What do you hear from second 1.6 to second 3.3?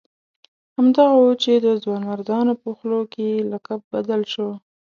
د ځوانمردانو په خولو کې